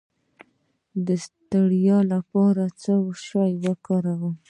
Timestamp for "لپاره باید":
2.13-2.75